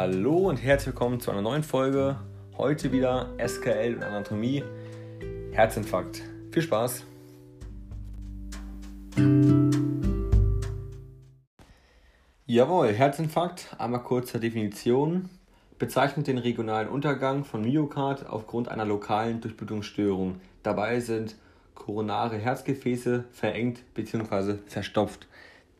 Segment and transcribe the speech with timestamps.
[0.00, 2.20] Hallo und herzlich willkommen zu einer neuen Folge.
[2.56, 4.62] Heute wieder SKL und Anatomie.
[5.50, 6.22] Herzinfarkt.
[6.52, 7.04] Viel Spaß!
[12.46, 15.30] Jawohl, Herzinfarkt, einmal kurz zur Definition,
[15.80, 20.40] bezeichnet den regionalen Untergang von Myokard aufgrund einer lokalen Durchblutungsstörung.
[20.62, 21.34] Dabei sind
[21.74, 24.58] koronare Herzgefäße verengt bzw.
[24.64, 25.26] verstopft.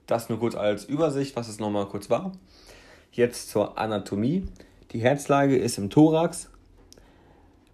[0.09, 2.33] Das nur kurz als Übersicht, was es nochmal kurz war.
[3.13, 4.45] Jetzt zur Anatomie.
[4.93, 6.51] Die Herzlage ist im Thorax,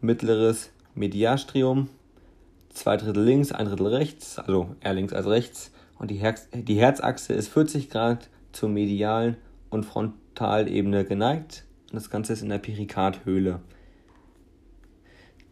[0.01, 1.91] mittleres Mediastrium,
[2.71, 5.73] zwei Drittel links, ein Drittel rechts, also eher links als rechts.
[5.99, 9.37] Und die, Herz die Herzachse ist 40 Grad zur medialen
[9.71, 11.65] und Frontalebene geneigt.
[11.91, 13.61] Und das Ganze ist in der Perikardhöhle.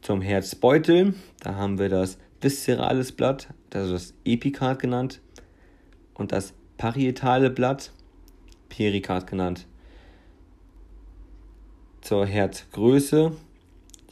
[0.01, 5.21] Zum Herzbeutel, da haben wir das viszerales Blatt, ist das Epikard genannt,
[6.15, 7.93] und das parietale Blatt,
[8.69, 9.67] Perikard genannt
[12.03, 13.33] zur Herzgröße.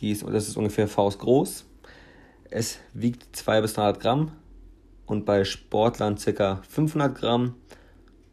[0.01, 1.67] Die ist, das ist ungefähr faustgroß.
[2.49, 4.33] Es wiegt 2 bis 300 Gramm
[5.07, 6.63] und bei Sportlern ca.
[6.69, 7.55] 500 Gramm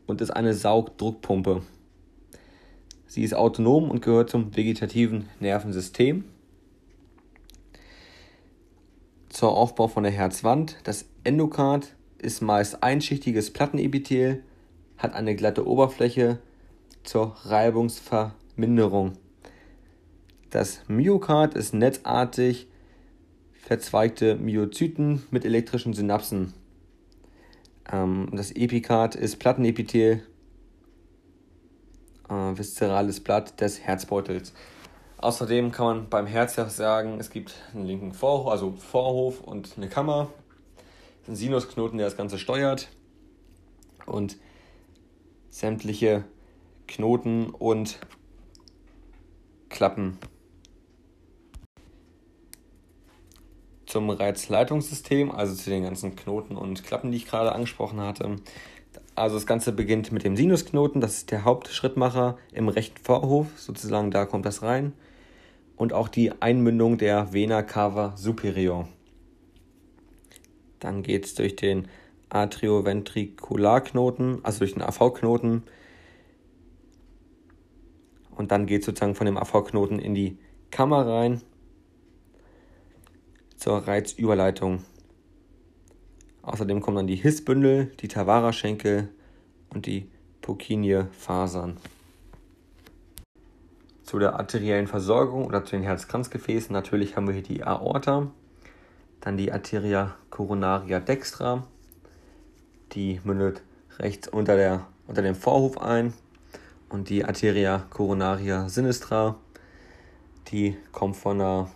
[0.05, 1.63] und ist eine Saugdruckpumpe.
[3.07, 6.23] Sie ist autonom und gehört zum vegetativen Nervensystem.
[9.29, 10.77] Zur Aufbau von der Herzwand.
[10.83, 14.43] Das Endokard ist meist einschichtiges Plattenepithel,
[14.97, 16.39] hat eine glatte Oberfläche
[17.03, 19.13] zur Reibungsverminderung.
[20.49, 22.67] Das Myokard ist netzartig
[23.51, 26.53] verzweigte Myozyten mit elektrischen Synapsen.
[27.91, 30.23] Ähm, das Epikard ist Plattenepithel,
[32.29, 34.53] äh, viszerales Blatt des Herzbeutels.
[35.17, 39.89] Außerdem kann man beim Herz sagen, es gibt einen linken Vorhof, also Vorhof und eine
[39.89, 40.29] Kammer,
[41.27, 42.87] ein Sinusknoten, der das Ganze steuert
[44.05, 44.37] und
[45.49, 46.23] sämtliche
[46.87, 47.99] Knoten und
[49.67, 50.17] Klappen
[53.97, 58.35] zum Reizleitungssystem, also zu den ganzen Knoten und Klappen, die ich gerade angesprochen hatte.
[59.15, 64.11] Also das Ganze beginnt mit dem Sinusknoten, das ist der Hauptschrittmacher im rechten Vorhof, sozusagen
[64.11, 64.93] da kommt das rein.
[65.77, 68.87] Und auch die Einmündung der Vena cava superior.
[70.77, 71.87] Dann geht es durch den
[72.29, 75.63] Atrioventrikularknoten, also durch den AV-Knoten.
[78.29, 80.37] Und dann geht es sozusagen von dem AV-Knoten in die
[80.69, 81.41] Kammer rein
[83.57, 84.83] zur Reizüberleitung.
[86.43, 89.09] Außerdem kommen dann die Hissbündel, die Tavara-Schenkel
[89.69, 90.09] und die
[90.41, 91.77] Purkinje-Fasern.
[94.03, 98.31] Zu der arteriellen Versorgung oder zu den Herzkranzgefäßen natürlich haben wir hier die Aorta,
[99.19, 101.67] dann die Arteria coronaria dextra,
[102.93, 103.61] die mündet
[103.99, 106.13] rechts unter, der, unter dem Vorhof ein
[106.87, 109.35] und die Arteria coronaria sinistra,
[110.51, 111.67] die kommt von der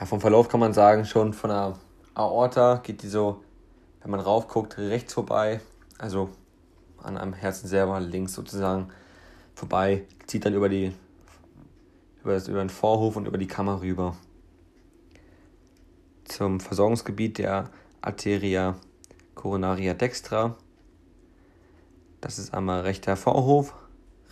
[0.00, 1.74] ja, vom Verlauf kann man sagen, schon von der
[2.14, 3.42] Aorta geht die so,
[4.00, 5.60] wenn man raufguckt, rechts vorbei,
[5.98, 6.30] also
[7.02, 8.88] an einem Herzen selber links sozusagen
[9.54, 10.92] vorbei, zieht dann über die
[12.22, 14.16] über, das, über den Vorhof und über die Kammer rüber.
[16.24, 18.76] Zum Versorgungsgebiet der Arteria
[19.34, 20.56] coronaria dextra.
[22.20, 23.74] Das ist einmal rechter Vorhof,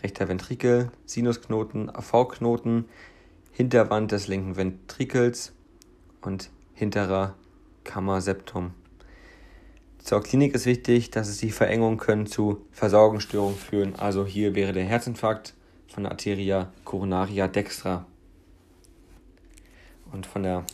[0.02, 2.84] rechter Ventrikel, Sinusknoten, AV-Knoten,
[3.52, 5.52] Hinterwand des linken Ventrikels,
[6.22, 7.34] und hinterer
[7.84, 8.72] Kammerseptum.
[9.98, 13.94] Zur Klinik ist wichtig, dass es die Verengungen können zu Versorgungsstörungen führen.
[13.96, 15.54] Also hier wäre der Herzinfarkt
[15.88, 18.06] von der Arteria coronaria dextra
[20.12, 20.64] und von der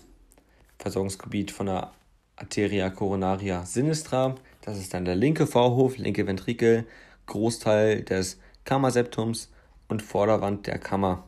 [0.79, 1.93] Versorgungsgebiet von der
[2.37, 4.35] Arteria coronaria sinistra.
[4.61, 6.87] Das ist dann der linke Vorhof, linke Ventrikel,
[7.27, 9.51] Großteil des Kammerseptums
[9.89, 11.25] und Vorderwand der Kammer.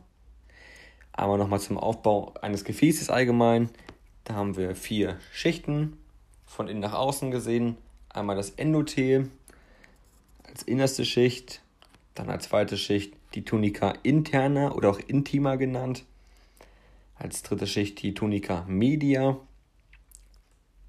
[1.13, 3.69] Einmal nochmal zum Aufbau eines Gefäßes allgemein.
[4.27, 5.97] Da haben wir vier Schichten
[6.45, 7.77] von innen nach außen gesehen.
[8.09, 9.31] Einmal das Endothel
[10.43, 11.61] als innerste Schicht,
[12.13, 16.03] dann als zweite Schicht die Tunica interna oder auch intima genannt.
[17.15, 19.37] Als dritte Schicht die Tunica media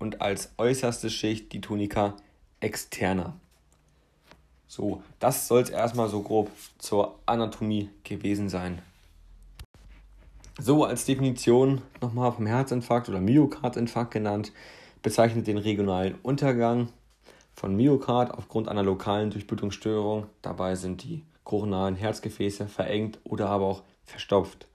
[0.01, 2.17] und als äußerste Schicht die Tunica
[2.59, 3.39] externa.
[4.67, 8.83] So, das soll es erstmal so grob zur Anatomie gewesen sein.
[10.61, 14.53] So als Definition nochmal vom Herzinfarkt oder Myokardinfarkt genannt,
[15.03, 16.89] bezeichnet den regionalen Untergang
[17.55, 20.27] von Myokard aufgrund einer lokalen Durchblutungsstörung.
[20.43, 24.67] Dabei sind die koronaren Herzgefäße verengt oder aber auch verstopft.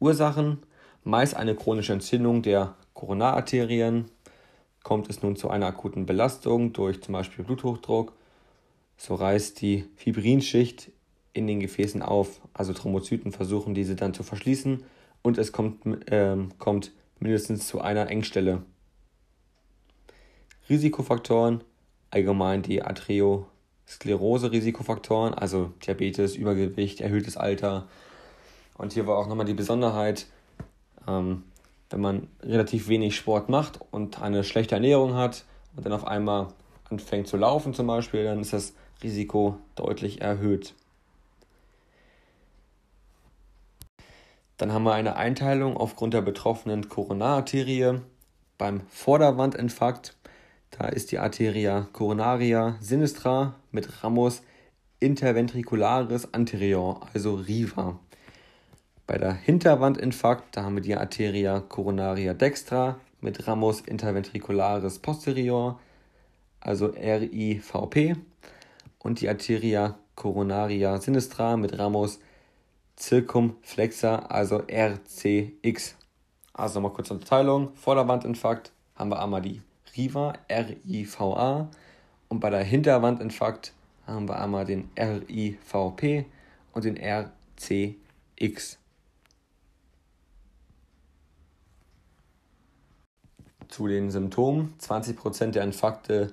[0.00, 0.58] Ursachen
[1.04, 4.06] meist eine chronische Entzündung der Koronararterien.
[4.82, 8.12] Kommt es nun zu einer akuten Belastung durch zum Beispiel Bluthochdruck,
[8.96, 10.90] so reißt die Fibrinschicht
[11.32, 12.40] in den Gefäßen auf.
[12.52, 14.82] Also Thrombozyten versuchen diese dann zu verschließen
[15.22, 18.62] und es kommt, ähm, kommt mindestens zu einer Engstelle.
[20.68, 21.64] Risikofaktoren,
[22.10, 27.88] allgemein die Arteriosklerose-Risikofaktoren, also Diabetes, Übergewicht, erhöhtes Alter.
[28.76, 30.26] Und hier war auch nochmal die Besonderheit,
[31.06, 31.44] ähm,
[31.90, 35.44] wenn man relativ wenig Sport macht und eine schlechte Ernährung hat
[35.76, 36.48] und dann auf einmal
[36.88, 40.74] anfängt zu laufen zum Beispiel, dann ist das Risiko deutlich erhöht.
[44.62, 47.98] Dann haben wir eine Einteilung aufgrund der betroffenen Koronararterie.
[48.58, 50.16] Beim Vorderwandinfarkt,
[50.70, 54.44] da ist die Arteria coronaria sinistra mit Ramus
[55.00, 57.98] interventricularis anterior, also RIVA.
[59.08, 65.80] Bei der Hinterwandinfarkt, da haben wir die Arteria coronaria dextra mit Ramus interventricularis posterior,
[66.60, 68.14] also RIVP.
[69.00, 72.20] Und die Arteria coronaria sinistra mit Ramus
[73.02, 75.96] circumflexa, also RCX.
[76.54, 77.74] Also nochmal kurz Unterteilung.
[77.74, 79.60] Vorderwandinfarkt haben wir einmal die
[79.96, 81.68] RIVA, R-I-V-A.
[82.28, 83.72] Und bei der Hinterwandinfarkt
[84.06, 86.26] haben wir einmal den RIVP
[86.72, 88.78] und den RCX.
[93.68, 94.74] Zu den Symptomen.
[94.78, 96.32] 20% der Infarkte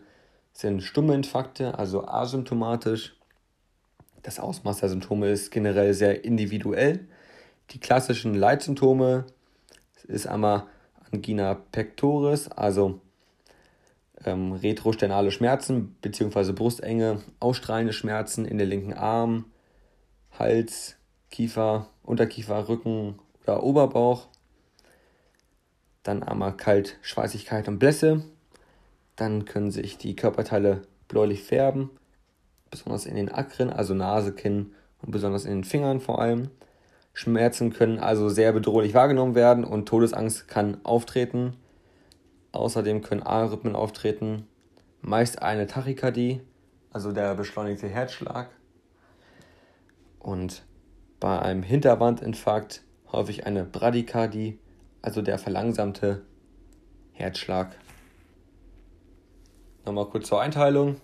[0.54, 3.19] sind stumme Infarkte, also asymptomatisch.
[4.24, 7.07] Das Ausmaß der Symptome ist generell sehr individuell.
[7.71, 9.25] Die klassischen Leitsymptome
[10.07, 10.63] ist einmal
[11.12, 13.00] Angina pectoris, also
[14.25, 16.51] ähm, retrosternale Schmerzen bzw.
[16.51, 19.45] Brustenge, ausstrahlende Schmerzen in der linken Arm,
[20.38, 20.98] Hals,
[21.31, 24.27] Kiefer, Unterkiefer, Rücken oder Oberbauch.
[26.04, 28.24] Dann einmal Kalt, Schweißigkeit und Blässe.
[29.16, 31.89] Dann können sich die Körperteile bläulich färben,
[32.69, 36.50] besonders in den Akren, also Nase, Kinn und besonders in den Fingern vor allem.
[37.13, 41.57] Schmerzen können also sehr bedrohlich wahrgenommen werden und Todesangst kann auftreten.
[42.51, 44.48] Außerdem können Arrhythmen auftreten,
[45.01, 46.42] meist eine Tachykardie,
[46.92, 48.50] also der beschleunigte Herzschlag.
[50.19, 50.63] Und
[51.19, 54.60] bei einem Hinterwandinfarkt häufig eine Bradykardie,
[55.01, 56.24] also der verlangsamte
[57.12, 57.75] Herzschlag.
[59.86, 60.98] Nochmal kurz zur Einteilung.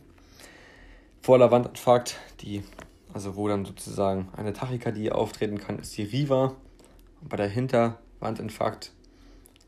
[1.26, 2.62] Vorderwandinfarkt, die,
[3.12, 6.54] also wo dann sozusagen eine Tachykardie auftreten kann, ist die Riva.
[7.20, 8.92] Und bei der Hinterwandinfarkt,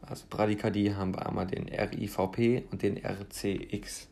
[0.03, 4.07] also Bradykardie, haben wir einmal den RIVP und den RCX.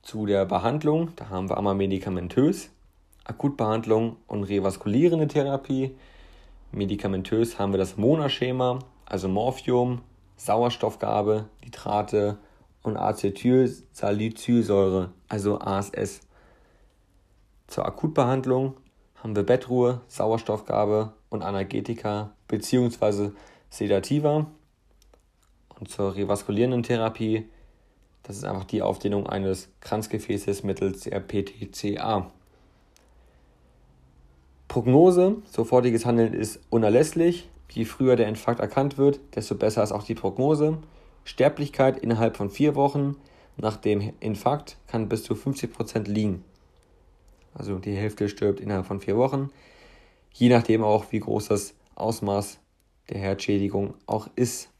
[0.00, 2.70] Zu der Behandlung, da haben wir einmal medikamentös,
[3.24, 5.94] Akutbehandlung und revaskulierende Therapie.
[6.70, 10.00] Medikamentös haben wir das Monaschema, also Morphium,
[10.38, 12.38] Sauerstoffgabe, Nitrate
[12.82, 16.20] und Acetylsalicylsäure, also ASS.
[17.66, 18.74] Zur Akutbehandlung
[19.16, 23.30] haben wir Bettruhe, Sauerstoffgabe und Analgetika bzw.
[23.70, 24.46] Sedativa.
[25.78, 27.48] Und zur revaskulierenden Therapie,
[28.22, 32.30] das ist einfach die Aufdehnung eines Kranzgefäßes mittels RPTCA.
[34.68, 37.48] Prognose, sofortiges Handeln ist unerlässlich.
[37.70, 40.78] Je früher der Infarkt erkannt wird, desto besser ist auch die Prognose.
[41.24, 43.16] Sterblichkeit innerhalb von vier Wochen
[43.56, 46.44] nach dem Infarkt kann bis zu 50% liegen.
[47.54, 49.50] Also die Hälfte stirbt innerhalb von vier Wochen.
[50.32, 52.58] Je nachdem auch, wie groß das Ausmaß
[53.10, 54.70] der Herzschädigung auch ist.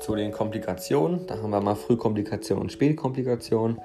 [0.00, 3.80] Zu den Komplikationen, da haben wir mal Frühkomplikationen und Spätkomplikationen.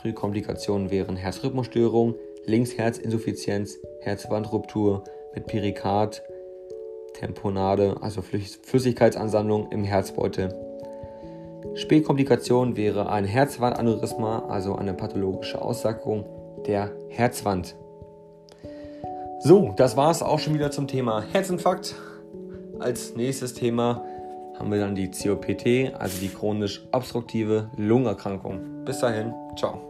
[0.00, 2.14] Frühkomplikationen wären Herzrhythmusstörung,
[2.46, 5.04] Linksherzinsuffizienz, Herzwandruptur
[5.34, 6.22] mit Perikard,
[7.14, 10.54] Temponade, also Flüssigkeitsansammlung im Herzbeutel.
[11.74, 16.24] Spätkomplikation wäre ein Herzwandaneurysma, also eine pathologische Aussackung
[16.66, 17.76] der Herzwand.
[19.42, 21.94] So, das war es auch schon wieder zum Thema Herzinfarkt.
[22.78, 24.04] Als nächstes Thema
[24.58, 28.84] haben wir dann die COPT, also die chronisch obstruktive Lungenerkrankung.
[28.84, 29.89] Bis dahin, ciao.